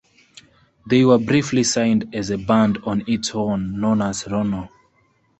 They 0.87 1.05
were 1.05 1.19
briefly 1.19 1.63
signed 1.63 2.15
as 2.15 2.31
a 2.31 2.37
band 2.39 2.79
on 2.85 3.03
its 3.05 3.35
own, 3.35 3.79
known 3.79 4.01
as 4.01 4.23
Ronno. 4.23 4.67